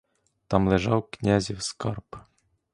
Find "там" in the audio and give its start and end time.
0.47-0.67